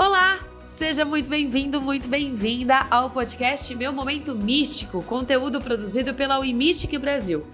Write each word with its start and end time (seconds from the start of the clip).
Olá, 0.00 0.38
seja 0.64 1.04
muito 1.04 1.28
bem-vindo, 1.28 1.78
muito 1.78 2.08
bem-vinda 2.08 2.86
ao 2.90 3.10
podcast 3.10 3.74
Meu 3.74 3.92
Momento 3.92 4.34
Místico, 4.34 5.02
conteúdo 5.02 5.60
produzido 5.60 6.14
pela 6.14 6.38
Wimistic 6.38 6.98
Brasil. 6.98 7.46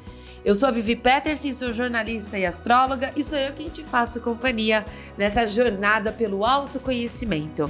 Eu 0.44 0.54
sou 0.54 0.68
a 0.68 0.70
Vivi 0.70 0.94
Peterson, 0.94 1.52
sou 1.52 1.72
jornalista 1.72 2.38
e 2.38 2.46
astróloga 2.46 3.10
e 3.16 3.24
sou 3.24 3.36
eu 3.36 3.52
quem 3.52 3.68
te 3.68 3.82
faço 3.82 4.20
companhia 4.20 4.86
nessa 5.18 5.44
jornada 5.44 6.12
pelo 6.12 6.44
autoconhecimento. 6.44 7.68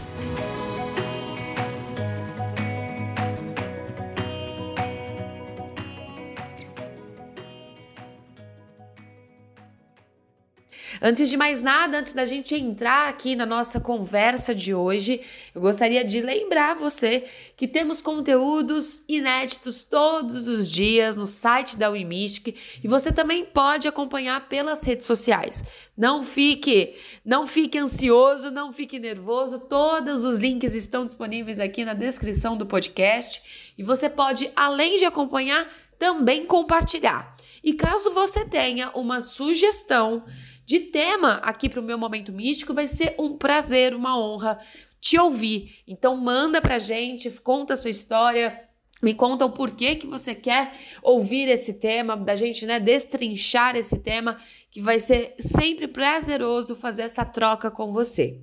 Antes 11.00 11.28
de 11.28 11.36
mais 11.36 11.60
nada, 11.60 11.98
antes 11.98 12.14
da 12.14 12.24
gente 12.24 12.54
entrar 12.54 13.08
aqui 13.08 13.36
na 13.36 13.44
nossa 13.44 13.78
conversa 13.78 14.54
de 14.54 14.74
hoje, 14.74 15.20
eu 15.54 15.60
gostaria 15.60 16.02
de 16.04 16.20
lembrar 16.20 16.74
você 16.74 17.24
que 17.56 17.68
temos 17.68 18.00
conteúdos 18.00 19.02
inéditos 19.08 19.82
todos 19.82 20.48
os 20.48 20.70
dias 20.70 21.16
no 21.16 21.26
site 21.26 21.76
da 21.76 21.90
Wimistic 21.90 22.56
e 22.82 22.88
você 22.88 23.12
também 23.12 23.44
pode 23.44 23.86
acompanhar 23.86 24.48
pelas 24.48 24.82
redes 24.82 25.06
sociais. 25.06 25.64
Não 25.96 26.22
fique, 26.22 26.94
não 27.24 27.46
fique 27.46 27.78
ansioso, 27.78 28.50
não 28.50 28.72
fique 28.72 28.98
nervoso. 28.98 29.58
Todos 29.58 30.24
os 30.24 30.38
links 30.38 30.74
estão 30.74 31.04
disponíveis 31.04 31.60
aqui 31.60 31.84
na 31.84 31.94
descrição 31.94 32.56
do 32.56 32.64
podcast 32.64 33.42
e 33.76 33.82
você 33.82 34.08
pode, 34.08 34.50
além 34.56 34.98
de 34.98 35.04
acompanhar, 35.04 35.68
também 35.98 36.46
compartilhar. 36.46 37.36
E 37.62 37.72
caso 37.72 38.12
você 38.12 38.44
tenha 38.44 38.90
uma 38.90 39.20
sugestão 39.20 40.24
de 40.66 40.80
tema 40.80 41.34
aqui 41.44 41.68
para 41.68 41.80
o 41.80 41.82
meu 41.82 41.96
momento 41.96 42.32
místico, 42.32 42.74
vai 42.74 42.88
ser 42.88 43.14
um 43.20 43.38
prazer, 43.38 43.94
uma 43.94 44.18
honra 44.18 44.58
te 45.00 45.16
ouvir. 45.16 45.82
Então 45.86 46.16
manda 46.16 46.60
pra 46.60 46.80
gente, 46.80 47.30
conta 47.30 47.74
a 47.74 47.76
sua 47.76 47.88
história, 47.88 48.68
me 49.00 49.14
conta 49.14 49.44
o 49.44 49.52
porquê 49.52 49.94
que 49.94 50.08
você 50.08 50.34
quer 50.34 50.74
ouvir 51.02 51.48
esse 51.48 51.74
tema, 51.74 52.16
da 52.16 52.34
gente 52.34 52.66
né, 52.66 52.80
destrinchar 52.80 53.76
esse 53.76 53.98
tema, 53.98 54.38
que 54.68 54.82
vai 54.82 54.98
ser 54.98 55.36
sempre 55.38 55.86
prazeroso 55.86 56.74
fazer 56.74 57.02
essa 57.02 57.24
troca 57.24 57.70
com 57.70 57.92
você. 57.92 58.40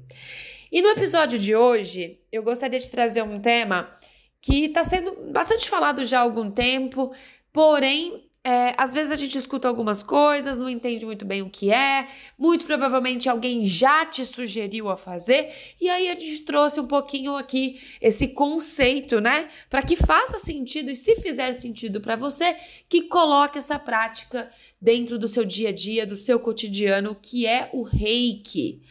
E 0.72 0.82
no 0.82 0.90
episódio 0.90 1.38
de 1.38 1.54
hoje, 1.54 2.22
eu 2.32 2.42
gostaria 2.42 2.80
de 2.80 2.90
trazer 2.90 3.22
um 3.22 3.42
tema 3.42 3.94
que 4.42 4.66
está 4.66 4.86
sendo 4.86 5.30
bastante 5.30 5.70
falado 5.70 6.06
já 6.06 6.20
há 6.20 6.22
algum 6.22 6.50
tempo, 6.50 7.14
porém 7.52 8.30
é, 8.46 8.74
às 8.78 8.94
vezes 8.94 9.10
a 9.10 9.16
gente 9.16 9.38
escuta 9.38 9.70
algumas 9.70 10.04
coisas, 10.04 10.60
não 10.60 10.68
entende 10.68 11.06
muito 11.06 11.24
bem 11.24 11.42
o 11.42 11.50
que 11.50 11.72
é, 11.72 12.10
muito 12.38 12.66
provavelmente 12.66 13.30
alguém 13.30 13.66
já 13.66 14.06
te 14.06 14.26
sugeriu 14.26 14.90
a 14.90 14.98
fazer, 14.98 15.50
e 15.80 15.90
aí 15.90 16.10
a 16.10 16.14
gente 16.14 16.42
trouxe 16.42 16.78
um 16.78 16.86
pouquinho 16.86 17.38
aqui 17.38 17.80
esse 18.02 18.28
conceito, 18.30 19.22
né? 19.22 19.48
Para 19.70 19.82
que 19.82 19.96
faça 19.96 20.40
sentido 20.40 20.92
e 20.92 20.96
se 20.96 21.16
fizer 21.16 21.54
sentido 21.54 22.02
para 22.02 22.18
você, 22.18 22.58
que 22.90 23.04
coloque 23.04 23.60
essa 23.60 23.80
prática 23.80 24.52
dentro 24.82 25.18
do 25.18 25.28
seu 25.28 25.46
dia 25.46 25.70
a 25.70 25.74
dia, 25.74 26.06
do 26.06 26.18
seu 26.18 26.38
cotidiano, 26.38 27.16
que 27.16 27.48
é 27.48 27.70
o 27.72 27.82
reiki. 27.82 28.82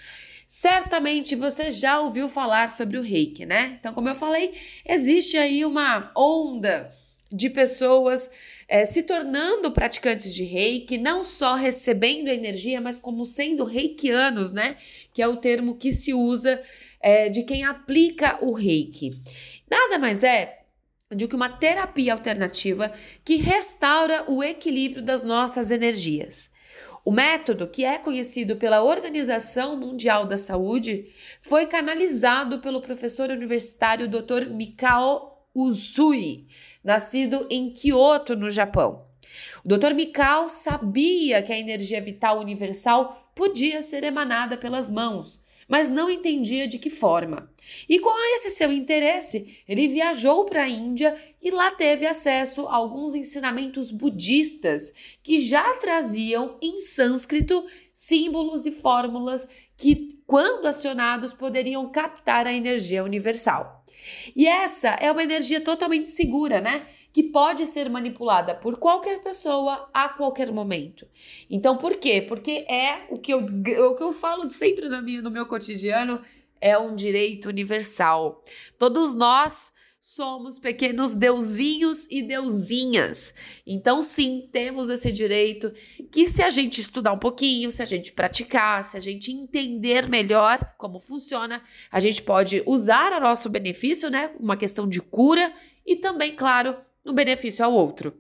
Certamente 0.47 1.35
você 1.37 1.71
já 1.71 2.01
ouviu 2.01 2.29
falar 2.29 2.71
sobre 2.71 2.97
o 2.97 3.03
reiki, 3.03 3.45
né? 3.45 3.77
Então, 3.79 3.93
como 3.93 4.09
eu 4.09 4.15
falei, 4.15 4.55
existe 4.87 5.37
aí 5.37 5.63
uma 5.63 6.11
onda 6.17 6.95
de 7.33 7.49
pessoas 7.49 8.31
é, 8.69 8.85
se 8.85 9.03
tornando 9.03 9.73
praticantes 9.73 10.35
de 10.35 10.45
reiki, 10.45 10.99
não 10.99 11.25
só 11.25 11.55
recebendo 11.55 12.29
energia, 12.29 12.81
mas 12.81 13.01
como 13.01 13.25
sendo 13.25 13.65
reikianos, 13.65 14.53
né? 14.53 14.77
Que 15.13 15.23
é 15.23 15.29
o 15.29 15.37
termo 15.37 15.77
que 15.77 15.93
se 15.93 16.13
usa 16.13 16.63
é, 17.01 17.29
de 17.29 17.43
quem 17.43 17.65
aplica 17.65 18.39
o 18.45 18.53
reiki. 18.53 19.21
Nada 19.71 19.99
mais 19.99 20.23
é 20.23 20.61
do 21.11 21.29
que 21.29 21.37
uma 21.37 21.49
terapia 21.49 22.13
alternativa 22.13 22.93
que 23.25 23.37
restaura 23.37 24.25
o 24.31 24.43
equilíbrio 24.43 25.03
das 25.03 25.23
nossas 25.23 25.71
energias. 25.71 26.51
O 27.05 27.11
método, 27.11 27.67
que 27.67 27.85
é 27.85 27.99
conhecido 27.99 28.57
pela 28.57 28.83
Organização 28.83 29.77
Mundial 29.77 30.25
da 30.25 30.39
Saúde, 30.39 31.13
foi 31.41 31.67
canalizado 31.67 32.61
pelo 32.61 32.81
professor 32.81 33.29
universitário 33.29 34.09
Dr. 34.09 34.49
Mikao 34.51 35.32
Usui, 35.55 36.47
nascido 36.83 37.47
em 37.51 37.71
Kyoto, 37.71 38.35
no 38.35 38.51
Japão. 38.51 39.07
O 39.65 39.69
Dr. 39.69 39.95
Mikao 39.95 40.49
sabia 40.49 41.43
que 41.43 41.53
a 41.53 41.59
energia 41.59 42.01
vital 42.01 42.41
universal 42.41 43.31
podia 43.35 43.83
ser 43.83 44.05
emanada 44.05 44.57
pelas 44.57 44.91
mãos, 44.91 45.43
mas 45.69 45.89
não 45.89 46.11
entendia 46.11 46.67
de 46.67 46.79
que 46.79 46.91
forma. 46.91 47.51
E 47.89 47.99
com 47.99 48.13
esse 48.35 48.51
seu 48.51 48.73
interesse, 48.73 49.63
ele 49.69 49.89
viajou 49.89 50.45
para 50.45 50.65
a 50.65 50.69
Índia 50.69 51.17
e 51.41 51.51
lá 51.51 51.71
teve 51.71 52.07
acesso 52.07 52.67
a 52.67 52.75
alguns 52.75 53.15
ensinamentos 53.15 53.91
budistas 53.91 54.93
que 55.23 55.41
já 55.41 55.75
traziam 55.75 56.59
em 56.61 56.81
sânscrito 56.81 57.65
símbolos 57.93 58.67
e 58.67 58.73
fórmulas 58.73 59.49
que, 59.77 60.21
quando 60.27 60.67
acionados, 60.67 61.33
poderiam 61.33 61.91
captar 61.91 62.47
a 62.47 62.53
energia 62.53 63.03
universal. 63.03 63.82
E 64.35 64.47
essa 64.47 64.91
é 65.01 65.11
uma 65.11 65.23
energia 65.23 65.61
totalmente 65.61 66.11
segura, 66.11 66.61
né? 66.61 66.87
Que 67.13 67.23
pode 67.23 67.67
ser 67.67 67.91
manipulada 67.91 68.55
por 68.55 68.79
qualquer 68.79 69.21
pessoa 69.21 69.89
a 69.93 70.09
qualquer 70.09 70.51
momento. 70.51 71.07
Então, 71.51 71.77
por 71.77 71.97
quê? 71.97 72.23
Porque 72.23 72.65
é 72.69 73.07
o 73.11 73.19
que 73.19 73.33
eu, 73.33 73.41
o 73.41 73.95
que 73.95 74.03
eu 74.03 74.13
falo 74.13 74.49
sempre 74.49 74.89
no 74.89 75.03
meu, 75.03 75.23
no 75.23 75.31
meu 75.31 75.47
cotidiano: 75.47 76.21
é 76.61 76.79
um 76.79 76.95
direito 76.95 77.49
universal. 77.49 78.43
Todos 78.79 79.15
nós 79.15 79.73
somos 80.05 80.59
pequenos 80.59 81.15
deusinhos 81.15 82.09
e 82.11 82.25
deusinhas. 82.25 83.33
Então, 83.65 84.03
sim, 84.03 84.49
temos 84.51 84.91
esse 84.91 85.13
direito 85.13 85.73
que, 86.11 86.27
se 86.27 86.43
a 86.43 86.51
gente 86.51 86.81
estudar 86.81 87.13
um 87.13 87.19
pouquinho, 87.21 87.71
se 87.71 87.81
a 87.81 87.85
gente 87.85 88.11
praticar, 88.11 88.85
se 88.85 88.97
a 88.97 89.01
gente 89.01 89.31
entender 89.31 90.09
melhor 90.09 90.59
como 90.77 90.99
funciona, 90.99 91.63
a 91.89 92.01
gente 92.01 92.21
pode 92.21 92.65
usar 92.67 93.13
a 93.13 93.21
nosso 93.21 93.49
benefício, 93.49 94.11
né? 94.11 94.33
Uma 94.41 94.57
questão 94.57 94.89
de 94.89 95.01
cura 95.01 95.55
e 95.87 95.95
também, 95.95 96.35
claro, 96.35 96.77
no 97.05 97.13
benefício 97.13 97.65
ao 97.65 97.73
outro. 97.73 98.13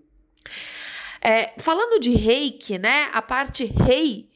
É, 1.21 1.53
falando 1.59 1.99
de 1.99 2.13
reiki, 2.13 2.79
né? 2.79 3.11
A 3.13 3.21
parte 3.21 3.65
rei 3.65 4.31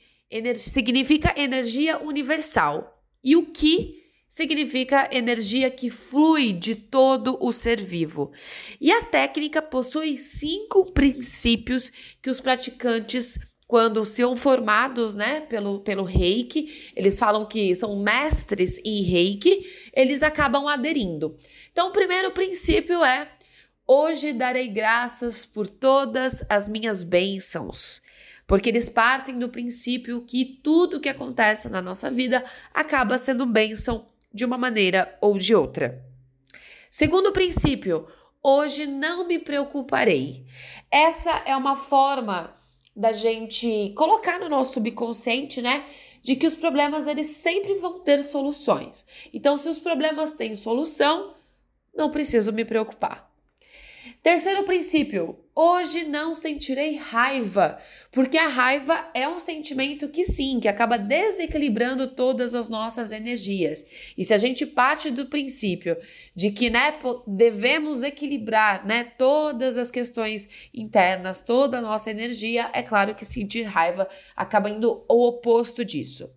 significa 0.56 1.32
energia 1.40 1.96
universal. 2.00 3.00
E 3.22 3.36
o 3.36 3.46
que 3.46 3.95
significa 4.28 5.08
energia 5.12 5.70
que 5.70 5.90
flui 5.90 6.52
de 6.52 6.74
todo 6.74 7.38
o 7.40 7.52
ser 7.52 7.80
vivo. 7.80 8.32
E 8.80 8.90
a 8.90 9.02
técnica 9.04 9.62
possui 9.62 10.16
cinco 10.16 10.92
princípios 10.92 11.90
que 12.20 12.30
os 12.30 12.40
praticantes 12.40 13.38
quando 13.66 14.04
são 14.04 14.36
formados, 14.36 15.16
né, 15.16 15.40
pelo, 15.40 15.80
pelo 15.80 16.04
reiki, 16.04 16.92
eles 16.94 17.18
falam 17.18 17.44
que 17.44 17.74
são 17.74 18.00
mestres 18.00 18.78
em 18.84 19.02
reiki, 19.02 19.66
eles 19.92 20.22
acabam 20.22 20.68
aderindo. 20.68 21.36
Então, 21.72 21.88
o 21.88 21.92
primeiro 21.92 22.30
princípio 22.30 23.04
é: 23.04 23.28
hoje 23.84 24.32
darei 24.32 24.68
graças 24.68 25.44
por 25.44 25.66
todas 25.66 26.44
as 26.48 26.68
minhas 26.68 27.02
bênçãos 27.02 28.00
porque 28.46 28.68
eles 28.68 28.88
partem 28.88 29.38
do 29.38 29.48
princípio 29.48 30.22
que 30.22 30.60
tudo 30.62 31.00
que 31.00 31.08
acontece 31.08 31.68
na 31.68 31.82
nossa 31.82 32.10
vida 32.10 32.44
acaba 32.72 33.18
sendo 33.18 33.44
bênção 33.44 34.06
de 34.36 34.44
uma 34.44 34.58
maneira 34.58 35.16
ou 35.20 35.38
de 35.38 35.54
outra. 35.54 36.04
Segundo 36.90 37.32
princípio, 37.32 38.06
hoje 38.42 38.86
não 38.86 39.26
me 39.26 39.38
preocuparei. 39.38 40.44
Essa 40.90 41.42
é 41.46 41.56
uma 41.56 41.74
forma 41.74 42.54
da 42.94 43.12
gente 43.12 43.94
colocar 43.96 44.38
no 44.38 44.48
nosso 44.48 44.74
subconsciente, 44.74 45.62
né? 45.62 45.86
De 46.22 46.36
que 46.36 46.46
os 46.46 46.54
problemas 46.54 47.06
eles 47.06 47.28
sempre 47.28 47.76
vão 47.76 48.00
ter 48.00 48.22
soluções. 48.22 49.06
Então, 49.32 49.56
se 49.56 49.70
os 49.70 49.78
problemas 49.78 50.32
têm 50.32 50.54
solução, 50.54 51.34
não 51.94 52.10
preciso 52.10 52.52
me 52.52 52.64
preocupar. 52.64 53.30
Terceiro 54.22 54.64
princípio: 54.64 55.38
hoje 55.54 56.04
não 56.04 56.34
sentirei 56.34 56.96
raiva, 56.96 57.78
porque 58.12 58.36
a 58.36 58.46
raiva 58.46 59.08
é 59.14 59.28
um 59.28 59.38
sentimento 59.38 60.08
que 60.08 60.24
sim, 60.24 60.60
que 60.60 60.68
acaba 60.68 60.98
desequilibrando 60.98 62.14
todas 62.14 62.54
as 62.54 62.68
nossas 62.68 63.12
energias. 63.12 63.84
E 64.16 64.24
se 64.24 64.34
a 64.34 64.36
gente 64.36 64.66
parte 64.66 65.10
do 65.10 65.26
princípio 65.26 65.96
de 66.34 66.50
que 66.50 66.68
né, 66.68 66.98
devemos 67.26 68.02
equilibrar 68.02 68.86
né, 68.86 69.04
todas 69.16 69.78
as 69.78 69.90
questões 69.90 70.48
internas, 70.74 71.40
toda 71.40 71.78
a 71.78 71.82
nossa 71.82 72.10
energia, 72.10 72.70
é 72.72 72.82
claro 72.82 73.14
que 73.14 73.24
sentir 73.24 73.62
raiva 73.62 74.08
acaba 74.34 74.68
indo 74.68 75.04
o 75.08 75.26
oposto 75.28 75.84
disso. 75.84 76.30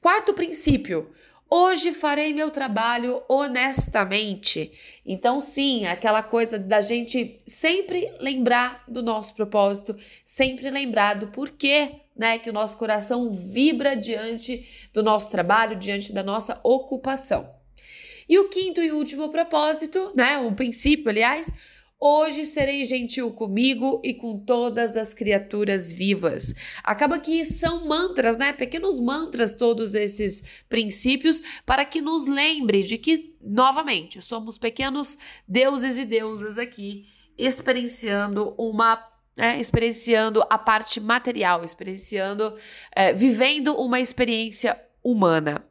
Quarto 0.00 0.32
princípio: 0.34 1.10
Hoje 1.50 1.92
farei 1.92 2.34
meu 2.34 2.50
trabalho 2.50 3.22
honestamente. 3.26 4.70
Então, 5.04 5.40
sim, 5.40 5.86
aquela 5.86 6.22
coisa 6.22 6.58
da 6.58 6.82
gente 6.82 7.40
sempre 7.46 8.12
lembrar 8.20 8.84
do 8.86 9.02
nosso 9.02 9.34
propósito, 9.34 9.96
sempre 10.24 10.70
lembrar 10.70 11.14
do 11.14 11.28
porquê 11.28 12.02
né, 12.14 12.38
que 12.38 12.50
o 12.50 12.52
nosso 12.52 12.76
coração 12.76 13.32
vibra 13.32 13.96
diante 13.96 14.68
do 14.92 15.02
nosso 15.02 15.30
trabalho, 15.30 15.76
diante 15.76 16.12
da 16.12 16.22
nossa 16.22 16.60
ocupação. 16.62 17.48
E 18.28 18.38
o 18.38 18.48
quinto 18.48 18.82
e 18.82 18.92
último 18.92 19.30
propósito, 19.30 20.12
né, 20.14 20.36
o 20.38 20.52
princípio, 20.52 21.08
aliás, 21.08 21.50
Hoje 22.00 22.44
serei 22.44 22.84
gentil 22.84 23.32
comigo 23.32 24.00
e 24.04 24.14
com 24.14 24.38
todas 24.38 24.96
as 24.96 25.12
criaturas 25.12 25.90
vivas. 25.90 26.54
Acaba 26.84 27.18
que 27.18 27.44
são 27.44 27.88
mantras, 27.88 28.38
né? 28.38 28.52
Pequenos 28.52 29.00
mantras, 29.00 29.52
todos 29.52 29.96
esses 29.96 30.44
princípios, 30.68 31.42
para 31.66 31.84
que 31.84 32.00
nos 32.00 32.28
lembre 32.28 32.84
de 32.84 32.98
que, 32.98 33.34
novamente, 33.42 34.22
somos 34.22 34.56
pequenos 34.56 35.18
deuses 35.46 35.98
e 35.98 36.04
deusas 36.04 36.56
aqui, 36.56 37.06
experienciando 37.36 38.54
uma 38.56 39.04
é, 39.36 39.58
experienciando 39.60 40.44
a 40.50 40.58
parte 40.58 41.00
material, 41.00 41.64
experienciando, 41.64 42.54
é, 42.94 43.12
vivendo 43.12 43.74
uma 43.74 44.00
experiência 44.00 44.80
humana. 45.02 45.64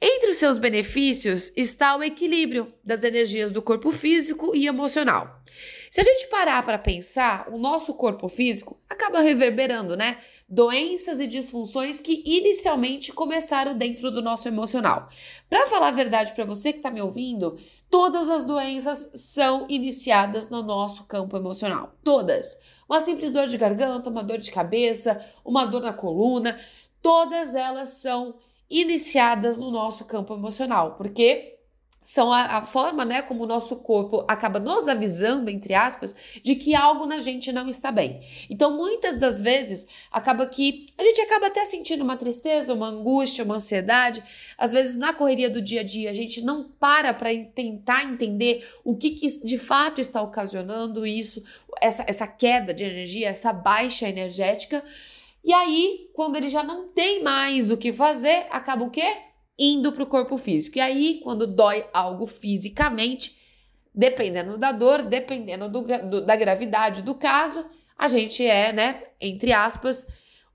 Entre 0.00 0.30
os 0.30 0.36
seus 0.36 0.58
benefícios 0.58 1.50
está 1.56 1.96
o 1.96 2.02
equilíbrio 2.02 2.68
das 2.84 3.02
energias 3.02 3.50
do 3.50 3.62
corpo 3.62 3.90
físico 3.90 4.54
e 4.54 4.66
emocional. 4.66 5.40
Se 5.90 6.00
a 6.02 6.04
gente 6.04 6.28
parar 6.28 6.62
para 6.62 6.76
pensar, 6.76 7.48
o 7.50 7.56
nosso 7.56 7.94
corpo 7.94 8.28
físico 8.28 8.78
acaba 8.90 9.20
reverberando, 9.20 9.96
né? 9.96 10.18
Doenças 10.46 11.18
e 11.18 11.26
disfunções 11.26 11.98
que 11.98 12.22
inicialmente 12.26 13.10
começaram 13.10 13.76
dentro 13.76 14.10
do 14.10 14.20
nosso 14.20 14.46
emocional. 14.46 15.08
Para 15.48 15.66
falar 15.66 15.88
a 15.88 15.92
verdade 15.92 16.34
para 16.34 16.44
você 16.44 16.72
que 16.72 16.80
está 16.80 16.90
me 16.90 17.00
ouvindo, 17.00 17.58
todas 17.88 18.28
as 18.28 18.44
doenças 18.44 19.10
são 19.14 19.64
iniciadas 19.70 20.50
no 20.50 20.62
nosso 20.62 21.04
campo 21.04 21.38
emocional. 21.38 21.94
Todas. 22.04 22.60
Uma 22.86 23.00
simples 23.00 23.32
dor 23.32 23.46
de 23.46 23.56
garganta, 23.56 24.10
uma 24.10 24.22
dor 24.22 24.38
de 24.38 24.50
cabeça, 24.50 25.24
uma 25.42 25.64
dor 25.64 25.80
na 25.80 25.92
coluna, 25.94 26.60
todas 27.00 27.54
elas 27.54 27.88
são 27.88 28.34
iniciadas 28.68 29.58
no 29.58 29.70
nosso 29.70 30.04
campo 30.04 30.34
emocional, 30.34 30.96
porque 30.96 31.56
são 32.06 32.32
a, 32.32 32.58
a, 32.58 32.62
forma, 32.62 33.04
né, 33.04 33.20
como 33.20 33.42
o 33.42 33.46
nosso 33.48 33.74
corpo 33.78 34.24
acaba 34.28 34.60
nos 34.60 34.86
avisando, 34.86 35.50
entre 35.50 35.74
aspas, 35.74 36.14
de 36.40 36.54
que 36.54 36.72
algo 36.72 37.04
na 37.04 37.18
gente 37.18 37.50
não 37.50 37.68
está 37.68 37.90
bem. 37.90 38.20
Então, 38.48 38.76
muitas 38.76 39.18
das 39.18 39.40
vezes, 39.40 39.88
acaba 40.08 40.46
que 40.46 40.86
a 40.96 41.02
gente 41.02 41.20
acaba 41.20 41.48
até 41.48 41.64
sentindo 41.64 42.04
uma 42.04 42.16
tristeza, 42.16 42.72
uma 42.72 42.86
angústia, 42.86 43.44
uma 43.44 43.56
ansiedade. 43.56 44.22
Às 44.56 44.70
vezes, 44.70 44.94
na 44.94 45.12
correria 45.12 45.50
do 45.50 45.60
dia 45.60 45.80
a 45.80 45.84
dia, 45.84 46.08
a 46.08 46.14
gente 46.14 46.40
não 46.42 46.70
para 46.78 47.12
para 47.12 47.30
tentar 47.52 48.04
entender 48.04 48.64
o 48.84 48.94
que, 48.96 49.10
que 49.10 49.26
de 49.44 49.58
fato 49.58 50.00
está 50.00 50.22
ocasionando 50.22 51.04
isso, 51.04 51.42
essa, 51.82 52.04
essa 52.06 52.28
queda 52.28 52.72
de 52.72 52.84
energia, 52.84 53.30
essa 53.30 53.52
baixa 53.52 54.08
energética. 54.08 54.84
E 55.46 55.54
aí, 55.54 56.10
quando 56.12 56.34
ele 56.34 56.48
já 56.48 56.64
não 56.64 56.88
tem 56.88 57.22
mais 57.22 57.70
o 57.70 57.76
que 57.76 57.92
fazer, 57.92 58.48
acaba 58.50 58.84
o 58.84 58.90
quê? 58.90 59.16
Indo 59.56 59.92
para 59.92 60.02
o 60.02 60.06
corpo 60.06 60.36
físico. 60.36 60.76
E 60.76 60.80
aí, 60.80 61.20
quando 61.22 61.46
dói 61.46 61.86
algo 61.92 62.26
fisicamente, 62.26 63.38
dependendo 63.94 64.58
da 64.58 64.72
dor, 64.72 65.02
dependendo 65.02 65.68
do, 65.68 65.82
do, 65.82 66.26
da 66.26 66.34
gravidade 66.34 67.00
do 67.00 67.14
caso, 67.14 67.64
a 67.96 68.08
gente 68.08 68.44
é, 68.44 68.72
né, 68.72 69.04
entre 69.20 69.52
aspas, 69.52 70.04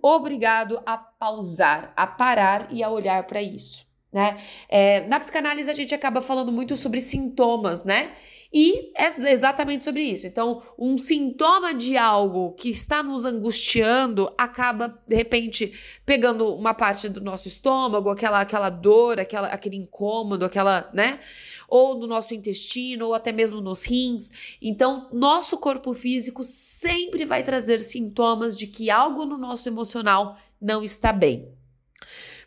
obrigado 0.01 0.81
a 0.85 0.97
pausar, 0.97 1.93
a 1.95 2.05
parar 2.05 2.67
e 2.69 2.83
a 2.83 2.89
olhar 2.89 3.23
para 3.23 3.41
isso, 3.41 3.85
né? 4.11 4.41
É, 4.67 5.07
na 5.07 5.21
psicanálise 5.21 5.71
a 5.71 5.73
gente 5.73 5.95
acaba 5.95 6.19
falando 6.19 6.51
muito 6.51 6.75
sobre 6.75 6.99
sintomas, 6.99 7.85
né? 7.85 8.11
E 8.53 8.91
é 8.97 9.07
exatamente 9.31 9.81
sobre 9.83 10.01
isso. 10.03 10.27
Então, 10.27 10.61
um 10.77 10.97
sintoma 10.97 11.73
de 11.73 11.95
algo 11.95 12.51
que 12.53 12.69
está 12.69 13.01
nos 13.01 13.23
angustiando 13.23 14.29
acaba, 14.37 15.01
de 15.07 15.15
repente, 15.15 15.73
pegando 16.05 16.53
uma 16.53 16.73
parte 16.73 17.07
do 17.07 17.21
nosso 17.21 17.47
estômago, 17.47 18.09
aquela, 18.09 18.41
aquela 18.41 18.69
dor, 18.69 19.21
aquela, 19.21 19.47
aquele 19.47 19.77
incômodo, 19.77 20.43
aquela, 20.43 20.89
né? 20.93 21.21
Ou 21.69 21.97
no 21.97 22.05
nosso 22.05 22.33
intestino, 22.33 23.07
ou 23.07 23.13
até 23.13 23.31
mesmo 23.31 23.61
nos 23.61 23.85
rins. 23.85 24.57
Então, 24.61 25.07
nosso 25.13 25.57
corpo 25.57 25.93
físico 25.93 26.43
sempre 26.43 27.23
vai 27.23 27.43
trazer 27.43 27.79
sintomas 27.79 28.57
de 28.57 28.67
que 28.67 28.89
algo 28.89 29.23
no 29.23 29.37
nosso 29.37 29.69
emocional 29.69 30.37
não 30.59 30.83
está 30.83 31.13
bem. 31.13 31.47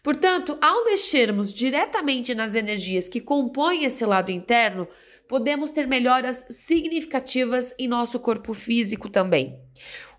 Portanto, 0.02 0.58
ao 0.60 0.84
mexermos 0.84 1.54
diretamente 1.54 2.34
nas 2.34 2.54
energias 2.54 3.08
que 3.08 3.22
compõem 3.22 3.84
esse 3.84 4.04
lado 4.04 4.30
interno, 4.30 4.86
podemos 5.34 5.72
ter 5.72 5.88
melhoras 5.88 6.46
significativas 6.48 7.74
em 7.76 7.88
nosso 7.88 8.20
corpo 8.20 8.54
físico 8.54 9.08
também. 9.08 9.58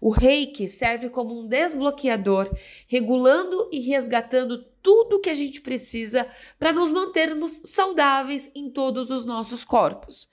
O 0.02 0.10
reiki 0.10 0.68
serve 0.68 1.10
como 1.10 1.40
um 1.40 1.48
desbloqueador, 1.48 2.54
regulando 2.86 3.70
e 3.72 3.80
resgatando 3.80 4.62
tudo 4.82 5.22
que 5.22 5.30
a 5.30 5.34
gente 5.34 5.62
precisa 5.62 6.28
para 6.60 6.74
nos 6.74 6.92
mantermos 6.92 7.62
saudáveis 7.64 8.52
em 8.54 8.70
todos 8.70 9.10
os 9.10 9.26
nossos 9.26 9.64
corpos. 9.64 10.28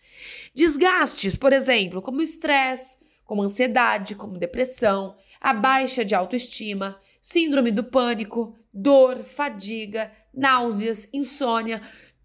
Desgastes, 0.52 1.36
por 1.36 1.52
exemplo, 1.52 2.02
como 2.02 2.20
estresse, 2.20 2.96
como 3.24 3.42
ansiedade, 3.42 4.16
como 4.16 4.36
depressão, 4.36 5.14
a 5.40 5.54
baixa 5.54 6.04
de 6.04 6.16
autoestima, 6.16 7.00
síndrome 7.20 7.70
do 7.70 7.84
pânico, 7.84 8.58
dor, 8.74 9.22
fadiga, 9.22 10.10
náuseas, 10.34 11.08
insônia, 11.12 11.80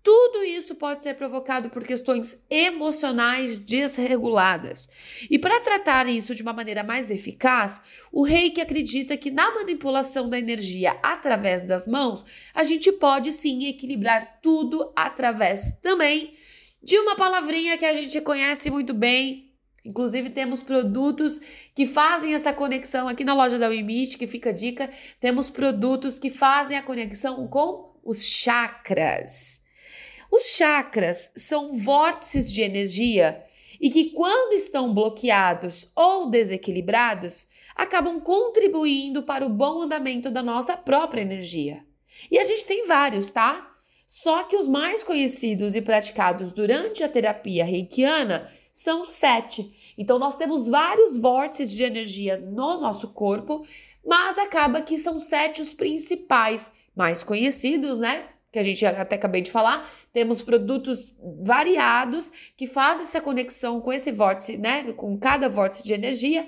tudo 0.07 0.41
isso 0.45 0.73
pode 0.75 1.03
ser 1.03 1.15
provocado 1.15 1.69
por 1.69 1.83
questões 1.83 2.41
emocionais 2.49 3.59
desreguladas. 3.59 4.87
E 5.29 5.37
para 5.37 5.59
tratar 5.59 6.07
isso 6.07 6.33
de 6.33 6.41
uma 6.41 6.53
maneira 6.53 6.81
mais 6.81 7.11
eficaz, 7.11 7.81
o 8.09 8.23
reiki 8.23 8.61
acredita 8.61 9.17
que 9.17 9.29
na 9.29 9.53
manipulação 9.53 10.29
da 10.29 10.39
energia 10.39 10.97
através 11.03 11.61
das 11.61 11.85
mãos, 11.85 12.23
a 12.55 12.63
gente 12.63 12.89
pode 12.89 13.33
sim 13.33 13.65
equilibrar 13.65 14.39
tudo 14.41 14.93
através 14.95 15.77
também 15.81 16.37
de 16.81 16.97
uma 16.97 17.17
palavrinha 17.17 17.77
que 17.77 17.83
a 17.83 17.93
gente 17.93 18.21
conhece 18.21 18.71
muito 18.71 18.93
bem. 18.93 19.51
Inclusive, 19.83 20.29
temos 20.29 20.63
produtos 20.63 21.41
que 21.75 21.85
fazem 21.85 22.33
essa 22.33 22.53
conexão 22.53 23.09
aqui 23.09 23.25
na 23.25 23.33
loja 23.33 23.59
da 23.59 23.67
Wimit, 23.67 24.17
que 24.17 24.25
fica 24.25 24.51
a 24.51 24.53
dica. 24.53 24.89
Temos 25.19 25.49
produtos 25.49 26.17
que 26.17 26.29
fazem 26.29 26.77
a 26.77 26.81
conexão 26.81 27.45
com 27.49 27.93
os 28.05 28.23
chakras. 28.23 29.66
Os 30.31 30.43
chakras 30.47 31.31
são 31.35 31.69
vórtices 31.69 32.51
de 32.51 32.61
energia 32.61 33.43
e 33.79 33.89
que, 33.89 34.11
quando 34.11 34.53
estão 34.53 34.93
bloqueados 34.93 35.91
ou 35.95 36.29
desequilibrados, 36.29 37.47
acabam 37.75 38.19
contribuindo 38.19 39.23
para 39.23 39.45
o 39.45 39.49
bom 39.49 39.81
andamento 39.81 40.29
da 40.29 40.41
nossa 40.41 40.75
própria 40.75 41.21
energia. 41.21 41.85
E 42.31 42.39
a 42.39 42.43
gente 42.43 42.65
tem 42.65 42.87
vários, 42.87 43.29
tá? 43.29 43.75
Só 44.05 44.43
que 44.43 44.55
os 44.55 44.67
mais 44.67 45.03
conhecidos 45.03 45.75
e 45.75 45.81
praticados 45.81 46.51
durante 46.51 47.03
a 47.03 47.09
terapia 47.09 47.65
reikiana 47.65 48.49
são 48.73 49.05
sete. 49.05 49.93
Então, 49.97 50.17
nós 50.17 50.35
temos 50.35 50.67
vários 50.67 51.17
vórtices 51.17 51.71
de 51.71 51.83
energia 51.83 52.37
no 52.37 52.79
nosso 52.79 53.09
corpo, 53.09 53.65
mas 54.05 54.37
acaba 54.37 54.81
que 54.81 54.97
são 54.97 55.19
sete 55.19 55.61
os 55.61 55.73
principais, 55.73 56.71
mais 56.95 57.23
conhecidos, 57.23 57.99
né? 57.99 58.29
Que 58.51 58.59
a 58.59 58.63
gente 58.63 58.85
até 58.85 59.15
acabei 59.15 59.41
de 59.41 59.51
falar, 59.51 59.89
temos 60.13 60.41
produtos 60.41 61.15
variados 61.41 62.31
que 62.55 62.65
fazem 62.65 63.03
essa 63.03 63.21
conexão 63.21 63.81
com 63.81 63.91
esse 63.91 64.11
vórtice, 64.11 64.57
né, 64.57 64.91
com 64.93 65.17
cada 65.17 65.49
vórtice 65.49 65.83
de 65.83 65.93
energia. 65.93 66.47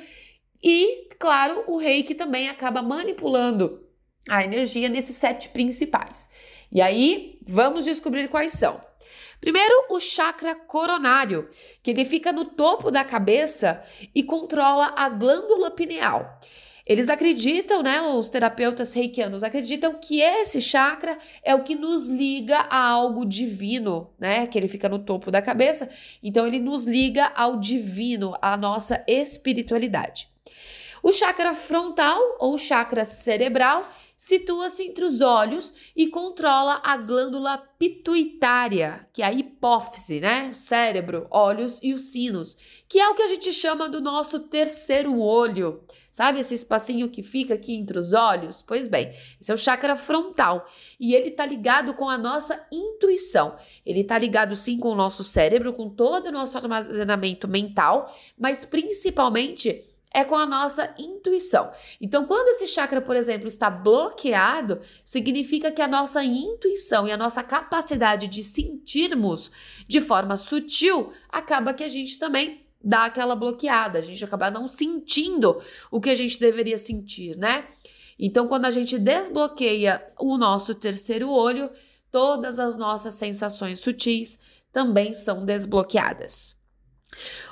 E, 0.63 1.09
claro, 1.19 1.63
o 1.67 1.77
reiki 1.77 2.15
também 2.15 2.49
acaba 2.49 2.81
manipulando 2.81 3.85
a 4.29 4.43
energia 4.43 4.89
nesses 4.89 5.15
sete 5.15 5.49
principais. 5.49 6.29
E 6.71 6.81
aí, 6.81 7.39
vamos 7.45 7.85
descobrir 7.85 8.27
quais 8.29 8.53
são. 8.53 8.79
Primeiro, 9.41 9.85
o 9.89 9.99
chakra 9.99 10.53
coronário, 10.53 11.49
que 11.81 11.91
ele 11.91 12.03
fica 12.03 12.31
no 12.31 12.45
topo 12.45 12.91
da 12.91 13.03
cabeça 13.03 13.83
e 14.13 14.21
controla 14.21 14.93
a 14.95 15.09
glândula 15.09 15.71
pineal. 15.71 16.39
Eles 16.89 17.07
acreditam, 17.07 17.83
né, 17.83 18.01
os 18.01 18.29
terapeutas 18.29 18.95
reikianos 18.95 19.43
acreditam 19.43 19.93
que 19.93 20.21
esse 20.21 20.59
chakra 20.59 21.19
é 21.43 21.53
o 21.53 21.61
que 21.61 21.75
nos 21.75 22.09
liga 22.09 22.61
a 22.61 22.83
algo 22.83 23.27
divino, 23.27 24.09
né, 24.17 24.47
que 24.47 24.57
ele 24.57 24.67
fica 24.67 24.89
no 24.89 24.97
topo 24.97 25.29
da 25.29 25.39
cabeça, 25.39 25.87
então 26.23 26.47
ele 26.47 26.57
nos 26.57 26.87
liga 26.87 27.31
ao 27.35 27.59
divino, 27.59 28.33
à 28.41 28.57
nossa 28.57 29.03
espiritualidade. 29.07 30.27
O 31.03 31.11
chakra 31.11 31.53
frontal 31.53 32.19
ou 32.39 32.57
chakra 32.57 33.05
cerebral 33.05 33.87
situa-se 34.19 34.83
entre 34.83 35.05
os 35.05 35.21
olhos 35.21 35.73
e 35.95 36.07
controla 36.07 36.81
a 36.83 36.97
glândula 36.97 37.57
pituitária, 37.57 39.07
que 39.13 39.21
é 39.21 39.25
a 39.25 39.31
hipófise, 39.31 40.19
né? 40.19 40.51
Cérebro, 40.51 41.25
olhos 41.31 41.79
e 41.81 41.93
os 41.93 42.07
sinos, 42.07 42.57
que 42.89 42.99
é 42.99 43.07
o 43.07 43.15
que 43.15 43.21
a 43.21 43.27
gente 43.27 43.53
chama 43.53 43.87
do 43.87 44.01
nosso 44.01 44.41
terceiro 44.41 45.17
olho. 45.21 45.81
Sabe 46.11 46.41
esse 46.41 46.53
espacinho 46.53 47.07
que 47.07 47.23
fica 47.23 47.53
aqui 47.53 47.73
entre 47.73 47.97
os 47.97 48.11
olhos? 48.11 48.61
Pois 48.61 48.89
bem, 48.89 49.09
esse 49.39 49.51
é 49.51 49.53
o 49.53 49.57
chakra 49.57 49.95
frontal 49.95 50.67
e 50.99 51.15
ele 51.15 51.31
tá 51.31 51.45
ligado 51.45 51.93
com 51.93 52.09
a 52.09 52.17
nossa 52.17 52.67
intuição. 52.69 53.55
Ele 53.85 54.03
tá 54.03 54.17
ligado 54.17 54.53
sim 54.53 54.77
com 54.77 54.89
o 54.89 54.95
nosso 54.95 55.23
cérebro, 55.23 55.71
com 55.71 55.89
todo 55.89 56.27
o 56.27 56.31
nosso 56.31 56.57
armazenamento 56.57 57.47
mental, 57.47 58.13
mas 58.37 58.65
principalmente 58.65 59.88
é 60.11 60.23
com 60.23 60.35
a 60.35 60.45
nossa 60.45 60.93
intuição. 60.97 61.71
Então, 62.01 62.25
quando 62.25 62.49
esse 62.49 62.67
chakra, 62.67 63.01
por 63.01 63.15
exemplo, 63.15 63.47
está 63.47 63.69
bloqueado, 63.69 64.81
significa 65.03 65.71
que 65.71 65.81
a 65.81 65.87
nossa 65.87 66.23
intuição 66.23 67.07
e 67.07 67.11
a 67.11 67.17
nossa 67.17 67.43
capacidade 67.43 68.27
de 68.27 68.41
sentirmos 68.41 69.51
de 69.87 70.01
forma 70.01 70.35
sutil 70.35 71.13
acaba 71.29 71.73
que 71.73 71.83
a 71.83 71.89
gente 71.89 72.17
também 72.17 72.65
dá 72.83 73.05
aquela 73.05 73.35
bloqueada, 73.35 73.99
a 73.99 74.01
gente 74.01 74.23
acaba 74.23 74.49
não 74.49 74.67
sentindo 74.67 75.61
o 75.91 75.99
que 75.99 76.09
a 76.09 76.15
gente 76.15 76.39
deveria 76.39 76.77
sentir, 76.77 77.35
né? 77.35 77.67
Então, 78.17 78.47
quando 78.47 78.65
a 78.65 78.71
gente 78.71 78.97
desbloqueia 78.97 80.03
o 80.19 80.37
nosso 80.37 80.73
terceiro 80.75 81.29
olho, 81.29 81.69
todas 82.11 82.59
as 82.59 82.75
nossas 82.77 83.13
sensações 83.13 83.79
sutis 83.79 84.39
também 84.71 85.13
são 85.13 85.45
desbloqueadas. 85.45 86.57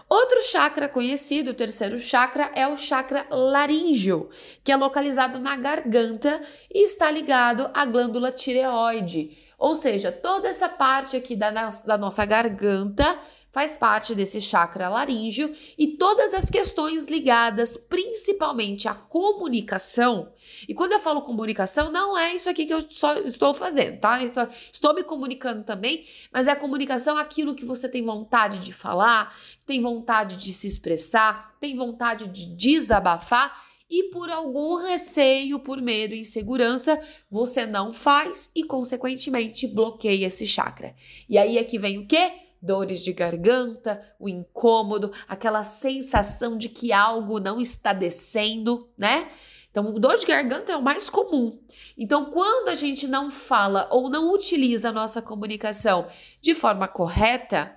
Outro 0.10 0.42
chakra 0.42 0.88
conhecido, 0.88 1.52
o 1.52 1.54
terceiro 1.54 2.00
chakra, 2.00 2.50
é 2.56 2.66
o 2.68 2.78
chakra 2.78 3.28
laríngeo, 3.30 4.30
que 4.64 4.72
é 4.72 4.76
localizado 4.76 5.38
na 5.38 5.58
garganta 5.58 6.42
e 6.74 6.86
está 6.86 7.12
ligado 7.12 7.70
à 7.74 7.86
glândula 7.86 8.32
tireoide. 8.32 9.38
Ou 9.58 9.76
seja, 9.76 10.12
toda 10.12 10.48
essa 10.48 10.70
parte 10.70 11.18
aqui 11.18 11.36
da, 11.36 11.52
da 11.52 11.98
nossa 11.98 12.24
garganta 12.26 13.18
faz 13.58 13.76
parte 13.76 14.14
desse 14.14 14.40
chakra 14.40 14.88
laríngeo 14.88 15.52
e 15.80 15.88
todas 15.88 16.32
as 16.32 16.48
questões 16.48 17.08
ligadas 17.08 17.76
principalmente 17.76 18.88
à 18.88 18.94
comunicação. 18.94 20.32
E 20.70 20.76
quando 20.76 20.92
eu 20.92 21.00
falo 21.00 21.24
comunicação, 21.24 21.92
não 21.92 22.16
é 22.16 22.36
isso 22.36 22.48
aqui 22.48 22.68
que 22.68 22.74
eu 22.76 22.82
só 22.88 23.16
estou 23.16 23.56
fazendo, 23.56 24.00
tá? 24.00 24.24
Estou, 24.24 24.48
estou 24.72 24.94
me 24.94 25.02
comunicando 25.02 25.64
também, 25.64 26.06
mas 26.32 26.48
é 26.48 26.52
a 26.52 26.56
comunicação 26.56 27.18
aquilo 27.18 27.56
que 27.56 27.66
você 27.66 27.90
tem 27.90 28.06
vontade 28.06 28.60
de 28.60 28.72
falar, 28.72 29.36
tem 29.66 29.82
vontade 29.82 30.38
de 30.38 30.54
se 30.54 30.68
expressar, 30.68 31.58
tem 31.60 31.76
vontade 31.76 32.28
de 32.28 32.46
desabafar 32.56 33.66
e 33.90 34.04
por 34.12 34.30
algum 34.30 34.76
receio, 34.76 35.58
por 35.58 35.82
medo, 35.82 36.14
insegurança, 36.14 37.02
você 37.28 37.66
não 37.66 37.92
faz 37.92 38.52
e 38.56 38.64
consequentemente 38.64 39.66
bloqueia 39.66 40.28
esse 40.28 40.46
chakra. 40.46 40.94
E 41.28 41.40
aí 41.40 41.58
é 41.58 41.64
que 41.64 41.80
vem 41.80 41.98
o 41.98 42.06
quê? 42.06 42.46
Dores 42.62 43.04
de 43.04 43.14
garganta, 43.14 44.02
o 44.20 44.28
incômodo, 44.28 45.12
aquela 45.28 45.64
sensação 45.64 46.58
de 46.58 46.70
que 46.70 46.92
algo 46.92 47.40
não 47.40 47.60
está 47.60 47.94
descendo, 47.94 48.90
né? 48.98 49.30
Então, 49.70 49.94
dor 49.94 50.18
de 50.18 50.26
garganta 50.26 50.72
é 50.72 50.78
o 50.78 50.82
mais 50.82 51.10
comum. 51.10 51.60
Então, 51.98 52.32
quando 52.32 52.70
a 52.70 52.76
gente 52.76 53.08
não 53.08 53.30
fala 53.30 53.88
ou 53.92 54.10
não 54.10 54.32
utiliza 54.32 54.90
a 54.90 54.94
nossa 54.94 55.22
comunicação 55.22 56.08
de 56.42 56.56
forma 56.56 56.88
correta, 56.88 57.76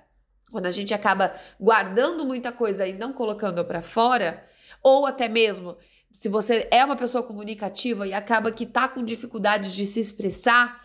quando 0.51 0.67
a 0.67 0.71
gente 0.71 0.95
acaba 0.95 1.35
guardando 1.61 2.25
muita 2.25 2.53
coisa 2.53 2.87
e 2.87 2.93
não 2.93 3.13
colocando 3.13 3.65
para 3.65 3.83
fora, 3.83 4.45
ou 4.83 5.07
até 5.07 5.29
mesmo 5.29 5.77
se 6.13 6.29
você 6.29 6.69
é 6.71 6.85
uma 6.85 6.97
pessoa 6.97 7.23
comunicativa 7.23 8.07
e 8.07 8.13
acaba 8.13 8.51
que 8.51 8.67
tá 8.67 8.89
com 8.89 9.05
dificuldades 9.05 9.75
de 9.75 9.87
se 9.87 10.01
expressar, 10.01 10.85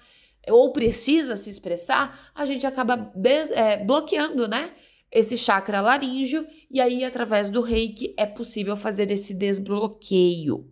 ou 0.50 0.72
precisa 0.72 1.36
se 1.36 1.50
expressar, 1.50 2.32
a 2.34 2.46
gente 2.46 2.66
acaba 2.66 3.12
é, 3.54 3.78
bloqueando, 3.78 4.48
né? 4.48 4.72
Esse 5.12 5.38
chakra 5.38 5.82
laríngeo, 5.82 6.46
e 6.70 6.82
aí, 6.82 7.04
através 7.04 7.50
do 7.50 7.62
reiki, 7.62 8.14
é 8.18 8.26
possível 8.26 8.76
fazer 8.76 9.10
esse 9.12 9.34
desbloqueio. 9.34 10.70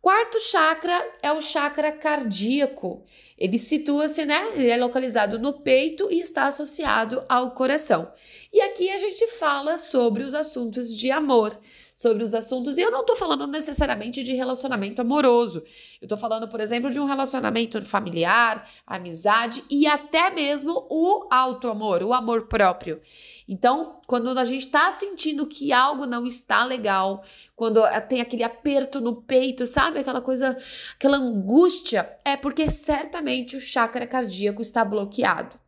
Quarto 0.00 0.38
chakra 0.40 0.96
é 1.20 1.32
o 1.32 1.40
chakra 1.40 1.90
cardíaco. 1.90 3.04
Ele 3.36 3.58
situa-se, 3.58 4.24
né? 4.24 4.52
Ele 4.54 4.70
é 4.70 4.76
localizado 4.76 5.38
no 5.40 5.60
peito 5.60 6.08
e 6.10 6.20
está 6.20 6.46
associado 6.46 7.24
ao 7.28 7.50
coração. 7.50 8.12
E 8.52 8.60
aqui 8.60 8.88
a 8.90 8.98
gente 8.98 9.26
fala 9.26 9.76
sobre 9.76 10.22
os 10.22 10.34
assuntos 10.34 10.94
de 10.94 11.10
amor, 11.10 11.58
sobre 11.98 12.22
os 12.22 12.32
assuntos. 12.32 12.78
E 12.78 12.80
eu 12.80 12.92
não 12.92 13.00
estou 13.00 13.16
falando 13.16 13.44
necessariamente 13.48 14.22
de 14.22 14.32
relacionamento 14.32 15.00
amoroso. 15.00 15.64
Eu 16.00 16.04
estou 16.04 16.16
falando, 16.16 16.46
por 16.46 16.60
exemplo, 16.60 16.92
de 16.92 17.00
um 17.00 17.06
relacionamento 17.06 17.84
familiar, 17.84 18.70
amizade 18.86 19.64
e 19.68 19.84
até 19.84 20.30
mesmo 20.30 20.86
o 20.88 21.26
auto-amor, 21.28 22.04
o 22.04 22.14
amor 22.14 22.46
próprio. 22.46 23.02
Então, 23.48 24.00
quando 24.06 24.28
a 24.38 24.44
gente 24.44 24.62
está 24.62 24.92
sentindo 24.92 25.44
que 25.44 25.72
algo 25.72 26.06
não 26.06 26.24
está 26.24 26.64
legal, 26.64 27.24
quando 27.56 27.82
tem 28.08 28.20
aquele 28.20 28.44
aperto 28.44 29.00
no 29.00 29.16
peito, 29.20 29.66
sabe? 29.66 29.98
Aquela 29.98 30.20
coisa, 30.20 30.56
aquela 30.94 31.16
angústia, 31.16 32.16
é 32.24 32.36
porque 32.36 32.70
certamente 32.70 33.56
o 33.56 33.60
chakra 33.60 34.06
cardíaco 34.06 34.62
está 34.62 34.84
bloqueado. 34.84 35.58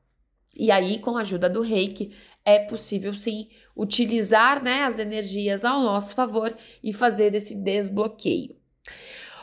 E 0.57 0.71
aí, 0.71 0.99
com 0.99 1.17
a 1.17 1.23
ajuda 1.23 1.49
do 1.49 1.61
reiki, 1.61 2.13
é 2.51 2.59
possível 2.61 3.15
sim 3.15 3.49
utilizar 3.77 4.63
né, 4.63 4.83
as 4.85 4.99
energias 4.99 5.65
ao 5.65 5.81
nosso 5.81 6.15
favor 6.15 6.55
e 6.83 6.93
fazer 6.93 7.35
esse 7.35 7.55
desbloqueio. 7.55 8.57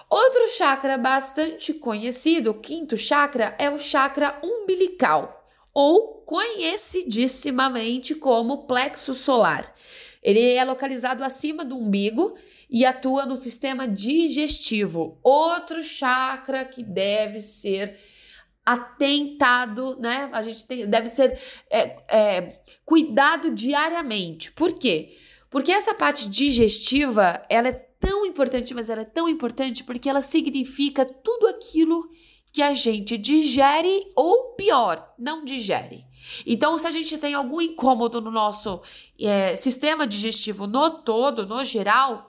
Outro 0.09 0.47
chakra 0.49 0.97
bastante 0.97 1.73
conhecido, 1.73 2.51
o 2.51 2.59
quinto 2.59 2.95
chakra, 2.95 3.55
é 3.59 3.69
o 3.69 3.77
chakra 3.77 4.39
umbilical, 4.41 5.45
ou 5.73 6.23
conhecidissimamente 6.25 8.15
como 8.15 8.65
plexo 8.67 9.13
solar. 9.13 9.73
Ele 10.23 10.53
é 10.53 10.63
localizado 10.63 11.23
acima 11.23 11.65
do 11.65 11.77
umbigo 11.77 12.35
e 12.69 12.85
atua 12.85 13.25
no 13.25 13.37
sistema 13.37 13.87
digestivo, 13.87 15.19
outro 15.23 15.83
chakra 15.83 16.63
que 16.65 16.83
deve 16.83 17.39
ser 17.39 17.99
atentado, 18.67 19.95
né? 19.97 20.29
A 20.33 20.41
gente 20.41 20.67
tem, 20.67 20.85
deve 20.85 21.07
ser 21.07 21.39
é, 21.71 22.03
é, 22.13 22.61
cuidado 22.83 23.49
diariamente. 23.49 24.51
Por 24.51 24.73
quê? 24.73 25.17
Porque 25.49 25.71
essa 25.71 25.93
parte 25.93 26.27
digestiva, 26.27 27.41
ela 27.49 27.69
é 27.69 27.71
tão 27.71 28.25
importante, 28.25 28.73
mas 28.73 28.89
ela 28.89 29.03
é 29.03 29.05
tão 29.05 29.29
importante 29.29 29.85
porque 29.85 30.09
ela 30.09 30.21
significa 30.21 31.05
tudo 31.05 31.47
aquilo 31.47 32.09
que 32.51 32.61
a 32.61 32.73
gente 32.73 33.17
digere 33.17 34.11
ou 34.13 34.55
pior, 34.55 35.13
não 35.17 35.45
digere. 35.45 36.03
Então, 36.45 36.77
se 36.77 36.87
a 36.87 36.91
gente 36.91 37.17
tem 37.17 37.33
algum 37.33 37.61
incômodo 37.61 38.19
no 38.19 38.29
nosso 38.29 38.81
é, 39.17 39.55
sistema 39.55 40.05
digestivo 40.05 40.67
no 40.67 40.89
todo, 40.89 41.47
no 41.47 41.63
geral, 41.63 42.26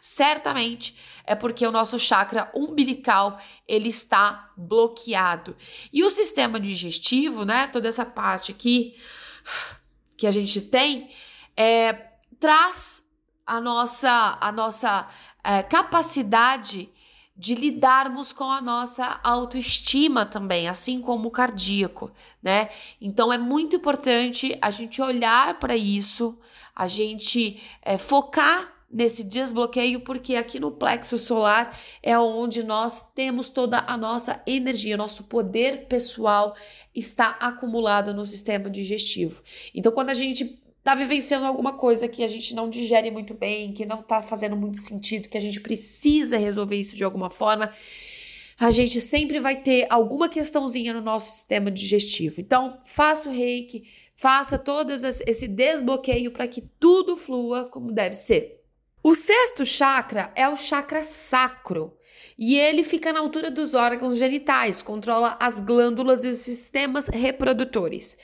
certamente 0.00 0.96
é 1.24 1.34
porque 1.34 1.66
o 1.66 1.72
nosso 1.72 1.98
chakra 1.98 2.50
umbilical 2.54 3.40
ele 3.66 3.88
está 3.88 4.50
bloqueado. 4.56 5.56
E 5.92 6.04
o 6.04 6.10
sistema 6.10 6.60
digestivo, 6.60 7.44
né, 7.44 7.66
toda 7.66 7.88
essa 7.88 8.04
parte 8.04 8.52
aqui 8.52 8.96
que 10.16 10.26
a 10.26 10.30
gente 10.30 10.60
tem, 10.60 11.10
é, 11.56 11.92
traz 12.38 13.04
a 13.46 13.60
nossa, 13.60 14.38
a 14.40 14.52
nossa 14.52 15.08
é, 15.42 15.62
capacidade 15.62 16.90
de 17.36 17.54
lidarmos 17.54 18.32
com 18.32 18.50
a 18.50 18.62
nossa 18.62 19.20
autoestima 19.22 20.24
também, 20.24 20.68
assim 20.68 21.02
como 21.02 21.28
o 21.28 21.30
cardíaco, 21.30 22.10
né? 22.42 22.70
Então 22.98 23.30
é 23.30 23.36
muito 23.36 23.76
importante 23.76 24.56
a 24.62 24.70
gente 24.70 25.02
olhar 25.02 25.58
para 25.58 25.76
isso, 25.76 26.38
a 26.74 26.86
gente 26.86 27.62
é, 27.82 27.98
focar 27.98 28.75
nesse 28.90 29.24
desbloqueio, 29.24 30.00
porque 30.00 30.36
aqui 30.36 30.60
no 30.60 30.70
plexo 30.70 31.18
solar 31.18 31.78
é 32.02 32.18
onde 32.18 32.62
nós 32.62 33.02
temos 33.12 33.48
toda 33.48 33.80
a 33.80 33.96
nossa 33.96 34.42
energia, 34.46 34.96
nosso 34.96 35.24
poder 35.24 35.86
pessoal 35.86 36.54
está 36.94 37.30
acumulado 37.40 38.14
no 38.14 38.26
sistema 38.26 38.70
digestivo. 38.70 39.42
Então, 39.74 39.92
quando 39.92 40.10
a 40.10 40.14
gente 40.14 40.58
está 40.78 40.94
vivenciando 40.94 41.46
alguma 41.46 41.72
coisa 41.72 42.06
que 42.06 42.22
a 42.22 42.28
gente 42.28 42.54
não 42.54 42.70
digere 42.70 43.10
muito 43.10 43.34
bem, 43.34 43.72
que 43.72 43.84
não 43.84 44.00
está 44.00 44.22
fazendo 44.22 44.56
muito 44.56 44.78
sentido, 44.78 45.28
que 45.28 45.36
a 45.36 45.40
gente 45.40 45.60
precisa 45.60 46.38
resolver 46.38 46.76
isso 46.76 46.94
de 46.94 47.02
alguma 47.02 47.28
forma, 47.28 47.72
a 48.58 48.70
gente 48.70 49.00
sempre 49.00 49.40
vai 49.40 49.56
ter 49.56 49.86
alguma 49.90 50.28
questãozinha 50.28 50.94
no 50.94 51.02
nosso 51.02 51.30
sistema 51.32 51.70
digestivo. 51.70 52.40
Então, 52.40 52.78
faça 52.84 53.28
o 53.28 53.32
reiki, 53.32 53.84
faça 54.14 54.58
todo 54.58 54.92
esse 54.92 55.48
desbloqueio 55.48 56.30
para 56.30 56.48
que 56.48 56.62
tudo 56.62 57.16
flua 57.16 57.64
como 57.64 57.92
deve 57.92 58.14
ser. 58.14 58.55
O 59.08 59.14
sexto 59.14 59.64
chakra 59.64 60.32
é 60.34 60.48
o 60.48 60.56
chakra 60.56 61.04
sacro 61.04 61.96
e 62.36 62.58
ele 62.58 62.82
fica 62.82 63.12
na 63.12 63.20
altura 63.20 63.52
dos 63.52 63.72
órgãos 63.72 64.18
genitais, 64.18 64.82
controla 64.82 65.36
as 65.38 65.60
glândulas 65.60 66.24
e 66.24 66.28
os 66.28 66.40
sistemas 66.40 67.06
reprodutores. 67.06 68.18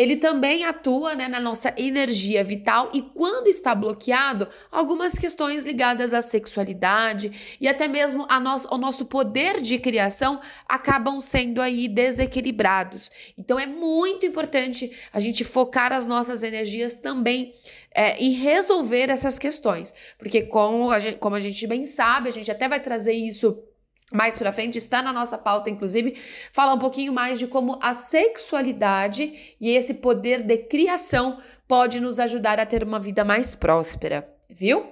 Ele 0.00 0.16
também 0.16 0.64
atua 0.64 1.14
né, 1.14 1.28
na 1.28 1.38
nossa 1.38 1.74
energia 1.76 2.42
vital 2.42 2.90
e, 2.94 3.02
quando 3.02 3.48
está 3.48 3.74
bloqueado, 3.74 4.48
algumas 4.72 5.18
questões 5.18 5.62
ligadas 5.62 6.14
à 6.14 6.22
sexualidade 6.22 7.58
e 7.60 7.68
até 7.68 7.86
mesmo 7.86 8.24
a 8.26 8.40
nosso, 8.40 8.66
ao 8.70 8.78
nosso 8.78 9.04
poder 9.04 9.60
de 9.60 9.78
criação 9.78 10.40
acabam 10.66 11.20
sendo 11.20 11.60
aí 11.60 11.86
desequilibrados. 11.86 13.10
Então, 13.36 13.58
é 13.58 13.66
muito 13.66 14.24
importante 14.24 14.90
a 15.12 15.20
gente 15.20 15.44
focar 15.44 15.92
as 15.92 16.06
nossas 16.06 16.42
energias 16.42 16.96
também 16.96 17.54
é, 17.94 18.16
em 18.16 18.30
resolver 18.30 19.10
essas 19.10 19.38
questões, 19.38 19.92
porque, 20.18 20.40
como 20.40 20.90
a 20.90 20.98
gente, 20.98 21.18
como 21.18 21.36
a 21.36 21.40
gente 21.40 21.66
bem 21.66 21.84
sabe, 21.84 22.30
a 22.30 22.32
gente 22.32 22.50
até 22.50 22.66
vai 22.66 22.80
trazer 22.80 23.12
isso 23.12 23.62
mais 24.12 24.36
para 24.36 24.52
frente, 24.52 24.76
está 24.76 25.02
na 25.02 25.12
nossa 25.12 25.38
pauta, 25.38 25.70
inclusive, 25.70 26.16
falar 26.52 26.74
um 26.74 26.78
pouquinho 26.78 27.12
mais 27.12 27.38
de 27.38 27.46
como 27.46 27.78
a 27.80 27.94
sexualidade 27.94 29.56
e 29.60 29.70
esse 29.70 29.94
poder 29.94 30.42
de 30.42 30.58
criação 30.58 31.38
pode 31.68 32.00
nos 32.00 32.18
ajudar 32.18 32.58
a 32.58 32.66
ter 32.66 32.82
uma 32.82 32.98
vida 32.98 33.24
mais 33.24 33.54
próspera, 33.54 34.28
viu? 34.48 34.84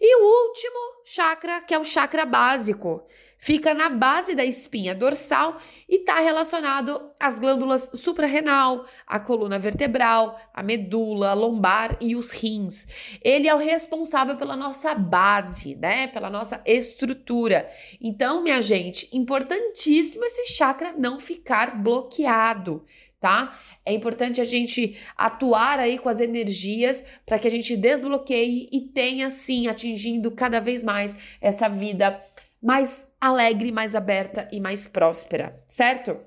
E 0.00 0.16
o 0.16 0.48
último 0.48 1.02
chakra, 1.04 1.60
que 1.60 1.74
é 1.74 1.78
o 1.78 1.84
chakra 1.84 2.24
básico, 2.24 3.06
fica 3.46 3.72
na 3.72 3.88
base 3.88 4.34
da 4.34 4.44
espinha 4.44 4.92
dorsal 4.92 5.58
e 5.88 5.98
está 5.98 6.18
relacionado 6.18 7.12
às 7.18 7.38
glândulas 7.38 7.92
suprarrenal, 7.94 8.84
à 9.06 9.20
coluna 9.20 9.56
vertebral, 9.56 10.36
à 10.52 10.64
medula, 10.64 11.30
a 11.30 11.32
lombar 11.32 11.96
e 12.00 12.16
os 12.16 12.32
rins. 12.32 12.88
Ele 13.22 13.46
é 13.46 13.54
o 13.54 13.58
responsável 13.58 14.34
pela 14.34 14.56
nossa 14.56 14.96
base, 14.96 15.76
né? 15.76 16.08
Pela 16.08 16.28
nossa 16.28 16.60
estrutura. 16.66 17.70
Então, 18.00 18.42
minha 18.42 18.60
gente, 18.60 19.08
importantíssimo 19.12 20.24
esse 20.24 20.52
chakra 20.52 20.92
não 20.98 21.20
ficar 21.20 21.80
bloqueado 21.80 22.84
tá? 23.18 23.58
É 23.84 23.94
importante 23.94 24.40
a 24.40 24.44
gente 24.44 24.96
atuar 25.16 25.78
aí 25.78 25.98
com 25.98 26.08
as 26.08 26.20
energias 26.20 27.04
para 27.24 27.38
que 27.38 27.48
a 27.48 27.50
gente 27.50 27.74
desbloqueie 27.74 28.68
e 28.70 28.82
tenha 28.82 29.30
sim 29.30 29.68
atingindo 29.68 30.30
cada 30.30 30.60
vez 30.60 30.84
mais 30.84 31.16
essa 31.40 31.66
vida 31.66 32.22
mais 32.62 33.12
alegre, 33.20 33.70
mais 33.72 33.94
aberta 33.94 34.48
e 34.52 34.60
mais 34.60 34.86
próspera, 34.86 35.62
certo? 35.68 36.18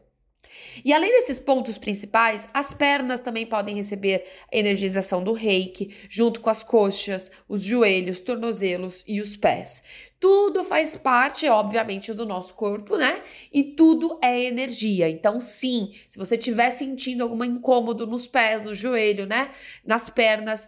E 0.83 0.93
além 0.93 1.11
desses 1.11 1.37
pontos 1.37 1.77
principais, 1.77 2.47
as 2.53 2.73
pernas 2.73 3.21
também 3.21 3.45
podem 3.45 3.75
receber 3.75 4.25
energização 4.51 5.23
do 5.23 5.33
reiki, 5.33 5.95
junto 6.09 6.39
com 6.41 6.49
as 6.49 6.63
coxas, 6.63 7.31
os 7.47 7.63
joelhos, 7.63 8.19
tornozelos 8.19 9.03
e 9.07 9.21
os 9.21 9.35
pés. 9.35 9.83
Tudo 10.19 10.63
faz 10.63 10.95
parte, 10.95 11.47
obviamente, 11.47 12.13
do 12.13 12.25
nosso 12.25 12.53
corpo, 12.53 12.97
né? 12.97 13.21
E 13.53 13.63
tudo 13.63 14.19
é 14.21 14.43
energia. 14.43 15.09
Então, 15.09 15.39
sim, 15.39 15.93
se 16.07 16.17
você 16.17 16.35
estiver 16.35 16.71
sentindo 16.71 17.23
algum 17.23 17.43
incômodo 17.43 18.07
nos 18.07 18.27
pés, 18.27 18.61
no 18.61 18.73
joelho, 18.73 19.25
né? 19.25 19.51
Nas 19.85 20.09
pernas, 20.09 20.67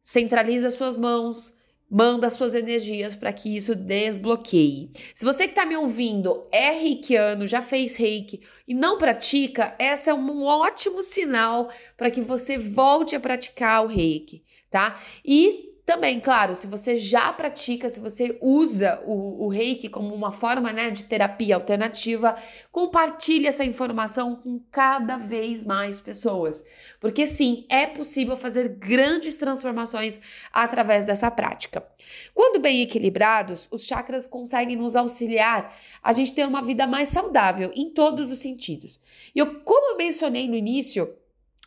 centraliza 0.00 0.70
suas 0.70 0.96
mãos, 0.96 1.55
manda 1.90 2.28
suas 2.30 2.54
energias 2.54 3.14
para 3.14 3.32
que 3.32 3.54
isso 3.54 3.74
desbloqueie. 3.74 4.90
Se 5.14 5.24
você 5.24 5.44
que 5.44 5.52
está 5.52 5.64
me 5.64 5.76
ouvindo 5.76 6.46
é 6.52 6.70
reikiano, 6.70 7.46
já 7.46 7.62
fez 7.62 7.96
reiki 7.96 8.40
e 8.66 8.74
não 8.74 8.98
pratica, 8.98 9.74
essa 9.78 10.10
é 10.10 10.14
um 10.14 10.44
ótimo 10.44 11.02
sinal 11.02 11.70
para 11.96 12.10
que 12.10 12.20
você 12.20 12.58
volte 12.58 13.14
a 13.14 13.20
praticar 13.20 13.84
o 13.84 13.88
reiki, 13.88 14.42
tá? 14.70 15.00
E 15.24 15.65
também, 15.86 16.18
claro, 16.18 16.56
se 16.56 16.66
você 16.66 16.96
já 16.96 17.32
pratica, 17.32 17.88
se 17.88 18.00
você 18.00 18.36
usa 18.42 19.00
o, 19.06 19.44
o 19.44 19.48
reiki 19.48 19.88
como 19.88 20.12
uma 20.12 20.32
forma 20.32 20.72
né, 20.72 20.90
de 20.90 21.04
terapia 21.04 21.54
alternativa, 21.54 22.36
compartilhe 22.72 23.46
essa 23.46 23.64
informação 23.64 24.34
com 24.34 24.60
cada 24.72 25.16
vez 25.16 25.64
mais 25.64 26.00
pessoas. 26.00 26.64
Porque 26.98 27.24
sim, 27.24 27.64
é 27.70 27.86
possível 27.86 28.36
fazer 28.36 28.70
grandes 28.70 29.36
transformações 29.36 30.20
através 30.52 31.06
dessa 31.06 31.30
prática. 31.30 31.86
Quando 32.34 32.60
bem 32.60 32.82
equilibrados, 32.82 33.68
os 33.70 33.86
chakras 33.86 34.26
conseguem 34.26 34.74
nos 34.74 34.96
auxiliar 34.96 35.72
a 36.02 36.10
gente 36.10 36.34
ter 36.34 36.48
uma 36.48 36.62
vida 36.62 36.84
mais 36.84 37.10
saudável 37.10 37.70
em 37.76 37.90
todos 37.90 38.32
os 38.32 38.40
sentidos. 38.40 39.00
E 39.32 39.38
eu, 39.38 39.60
como 39.60 39.92
eu 39.92 39.96
mencionei 39.96 40.48
no 40.48 40.56
início, 40.56 41.14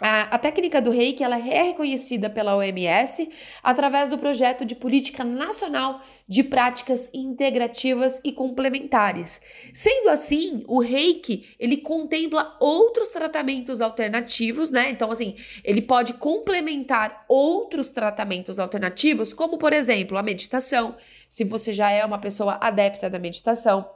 a, 0.02 0.36
a, 0.36 0.40
técnica 0.40 0.82
do 0.82 0.92
reiki 0.92 1.24
ela 1.24 1.38
é 1.38 1.64
reconhecida 1.64 2.30
pela 2.30 2.56
OMS 2.56 3.30
através 3.62 4.10
do 4.10 4.18
projeto 4.18 4.64
de 4.64 4.74
política 4.74 5.26
nacional 5.26 6.02
de 6.26 6.42
práticas 6.42 7.10
integrativas 7.14 8.22
e 8.24 8.32
complementares. 8.32 9.42
Sendo 9.74 10.10
assim, 10.10 10.64
o 10.68 10.80
reiki 10.80 11.50
ele 11.60 11.78
contempla 11.78 12.56
outros 12.62 13.10
tratamentos 13.10 13.82
alternativos, 13.82 14.70
né? 14.70 14.90
Então, 14.90 15.12
assim, 15.12 15.36
ele 15.66 15.82
pode 15.82 16.14
complementar 16.14 17.26
outros 17.28 17.92
tratamentos 17.92 18.58
alternativos, 18.58 19.34
como 19.34 19.58
por 19.58 19.74
exemplo 19.74 20.18
a 20.18 20.24
meditação, 20.24 20.96
se 21.30 21.46
você 21.46 21.72
já 21.72 21.90
é 21.92 22.04
uma 22.04 22.20
pessoa 22.20 22.58
adepta 22.60 23.10
da 23.10 23.20
meditação, 23.20 23.90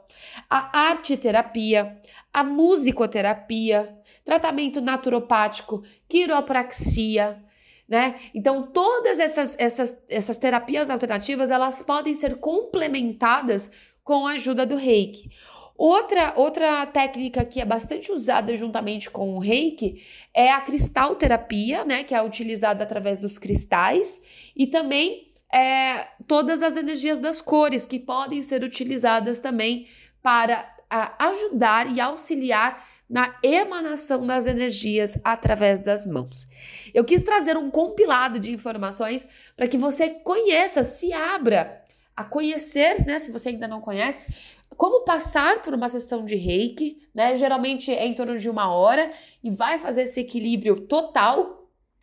a 0.48 0.78
arte 0.78 1.16
terapia, 1.16 1.98
a 2.32 2.42
musicoterapia 2.42 3.98
tratamento 4.24 4.80
naturopático, 4.80 5.84
quiropraxia, 6.08 7.44
né? 7.86 8.14
Então, 8.34 8.66
todas 8.72 9.18
essas, 9.18 9.54
essas, 9.58 10.02
essas 10.08 10.38
terapias 10.38 10.88
alternativas, 10.88 11.50
elas 11.50 11.82
podem 11.82 12.14
ser 12.14 12.36
complementadas 12.36 13.70
com 14.02 14.26
a 14.26 14.32
ajuda 14.32 14.64
do 14.64 14.76
reiki. 14.76 15.30
Outra, 15.76 16.32
outra 16.36 16.86
técnica 16.86 17.44
que 17.44 17.60
é 17.60 17.64
bastante 17.64 18.10
usada 18.10 18.56
juntamente 18.56 19.10
com 19.10 19.34
o 19.34 19.38
reiki 19.38 20.02
é 20.32 20.50
a 20.50 20.60
cristalterapia, 20.60 21.84
né? 21.84 22.04
Que 22.04 22.14
é 22.14 22.22
utilizada 22.22 22.84
através 22.84 23.18
dos 23.18 23.38
cristais 23.38 24.22
e 24.56 24.66
também 24.66 25.23
é, 25.54 26.08
todas 26.26 26.62
as 26.62 26.76
energias 26.76 27.20
das 27.20 27.40
cores 27.40 27.86
que 27.86 28.00
podem 28.00 28.42
ser 28.42 28.64
utilizadas 28.64 29.38
também 29.38 29.86
para 30.20 30.68
a, 30.90 31.28
ajudar 31.28 31.94
e 31.94 32.00
auxiliar 32.00 32.84
na 33.08 33.36
emanação 33.40 34.26
das 34.26 34.46
energias 34.46 35.16
através 35.22 35.78
das 35.78 36.04
mãos. 36.04 36.48
Eu 36.92 37.04
quis 37.04 37.22
trazer 37.22 37.56
um 37.56 37.70
compilado 37.70 38.40
de 38.40 38.50
informações 38.50 39.28
para 39.56 39.68
que 39.68 39.78
você 39.78 40.10
conheça, 40.10 40.82
se 40.82 41.12
abra 41.12 41.84
a 42.16 42.24
conhecer, 42.24 43.06
né, 43.06 43.20
se 43.20 43.30
você 43.30 43.50
ainda 43.50 43.68
não 43.68 43.80
conhece, 43.80 44.34
como 44.76 45.04
passar 45.04 45.62
por 45.62 45.72
uma 45.72 45.88
sessão 45.88 46.24
de 46.24 46.34
reiki, 46.34 47.06
né? 47.14 47.36
Geralmente 47.36 47.92
é 47.92 48.04
em 48.06 48.14
torno 48.14 48.36
de 48.36 48.50
uma 48.50 48.72
hora 48.72 49.12
e 49.42 49.50
vai 49.50 49.78
fazer 49.78 50.02
esse 50.02 50.18
equilíbrio 50.18 50.80
total 50.80 51.53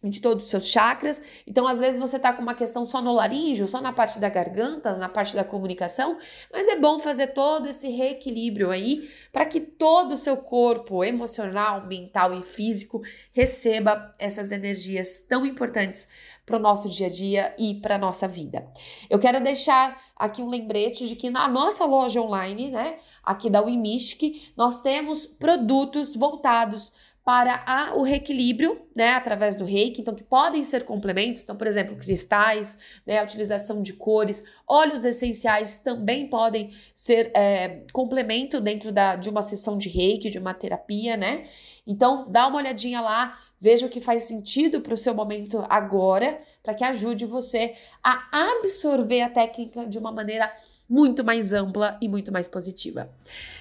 de 0.04 0.20
todos 0.20 0.46
os 0.46 0.50
seus 0.50 0.68
chakras. 0.68 1.22
Então, 1.46 1.68
às 1.68 1.80
vezes 1.80 2.00
você 2.00 2.18
tá 2.18 2.34
com 2.34 2.42
uma 2.42 2.56
questão 2.56 2.86
só 2.86 3.02
no 3.02 3.12
laríngeo, 3.12 3.68
só 3.68 3.80
na 3.80 3.94
parte 3.94 4.20
da 4.20 4.30
garganta, 4.30 4.96
na 4.96 5.08
parte 5.08 5.36
da 5.36 5.44
comunicação, 5.44 6.18
mas 6.52 6.68
é 6.68 6.76
bom 6.76 7.00
fazer 7.00 7.28
todo 7.28 7.68
esse 7.68 7.88
reequilíbrio 7.90 8.72
aí 8.72 9.10
para 9.32 9.46
que 9.46 9.60
todo 9.60 10.14
o 10.14 10.18
seu 10.18 10.38
corpo 10.38 11.04
emocional, 11.04 11.86
mental 11.86 12.34
e 12.34 12.44
físico 12.44 13.02
receba 13.32 14.12
essas 14.18 14.52
energias 14.52 15.20
tão 15.20 15.46
importantes 15.46 16.08
para 16.46 16.58
o 16.58 16.60
nosso 16.60 16.90
dia 16.90 17.08
a 17.08 17.10
dia 17.10 17.56
e 17.58 17.76
para 17.76 17.98
nossa 17.98 18.28
vida. 18.28 18.68
Eu 19.10 19.20
quero 19.20 19.42
deixar 19.42 20.02
aqui 20.16 20.42
um 20.42 20.50
lembrete 20.50 21.08
de 21.08 21.16
que 21.16 21.30
na 21.30 21.48
nossa 21.48 21.86
loja 21.86 22.20
online, 22.20 22.72
né, 22.72 22.98
aqui 23.24 23.50
da 23.50 23.62
Wimistic, 23.62 24.52
nós 24.58 24.82
temos 24.82 25.26
produtos 25.26 26.16
voltados 26.16 26.92
para 27.24 27.64
a, 27.68 27.96
o 27.96 28.02
reequilíbrio, 28.02 28.82
né, 28.96 29.14
através 29.14 29.56
do 29.56 29.64
reiki, 29.64 30.02
então 30.02 30.16
que 30.16 30.24
podem 30.24 30.64
ser 30.64 30.84
complementos, 30.84 31.42
então, 31.44 31.56
por 31.56 31.68
exemplo, 31.68 31.96
cristais, 31.96 32.78
né, 33.06 33.20
a 33.20 33.24
utilização 33.24 33.82
de 33.82 33.94
cores, 33.94 34.44
óleos 34.68 35.06
essenciais 35.06 35.78
também 35.78 36.28
podem 36.28 36.72
ser 36.96 37.32
é, 37.36 37.84
complemento 37.94 38.60
dentro 38.60 38.92
da, 38.92 39.16
de 39.16 39.30
uma 39.30 39.44
sessão 39.44 39.78
de 39.78 39.88
reiki, 39.88 40.30
de 40.30 40.40
uma 40.40 40.54
terapia, 40.54 41.16
né? 41.16 41.48
Então, 41.86 42.26
dá 42.30 42.48
uma 42.48 42.58
olhadinha 42.58 43.02
lá, 43.02 43.38
veja 43.60 43.86
o 43.86 43.90
que 43.90 44.02
faz 44.02 44.24
sentido 44.24 44.82
para 44.82 44.94
o 44.94 44.98
seu 44.98 45.14
momento 45.14 45.64
agora, 45.70 46.40
para 46.64 46.74
que 46.74 46.84
ajude 46.84 47.26
você 47.26 47.76
a 48.04 48.50
absorver 48.52 49.22
a 49.22 49.30
técnica 49.30 49.86
de 49.86 50.00
uma 50.00 50.12
maneira 50.12 50.52
muito 50.92 51.24
mais 51.24 51.54
ampla 51.54 51.98
e 52.02 52.10
muito 52.10 52.34
mais 52.34 52.50
positiva. 52.50 53.10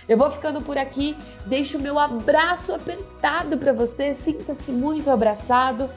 Eu 0.08 0.18
vou 0.18 0.28
ficando 0.32 0.60
por 0.60 0.76
aqui, 0.76 1.16
deixo 1.46 1.78
o 1.78 1.80
meu 1.80 1.96
abraço 1.96 2.74
apertado 2.74 3.56
para 3.56 3.72
você, 3.72 4.12
sinta-se 4.12 4.72
muito 4.72 5.08
abraçado, 5.08 5.88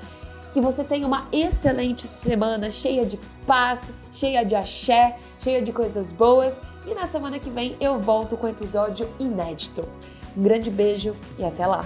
que 0.53 0.61
você 0.61 0.83
tenha 0.83 1.07
uma 1.07 1.27
excelente 1.31 2.07
semana 2.07 2.69
cheia 2.69 3.03
de 3.03 3.19
paz, 3.47 3.91
cheia 4.11 4.45
de 4.45 4.53
axé, 4.53 5.17
cheia 5.39 5.63
de 5.63 5.71
coisas 5.71 6.11
boas 6.11 6.61
e 6.85 6.93
na 6.93 7.07
semana 7.07 7.39
que 7.39 7.49
vem 7.49 7.75
eu 7.81 7.97
volto 7.97 8.37
com 8.37 8.45
um 8.45 8.51
episódio 8.51 9.09
inédito. 9.19 9.83
Um 10.37 10.43
grande 10.43 10.69
beijo 10.69 11.15
e 11.39 11.43
até 11.43 11.65
lá! 11.65 11.83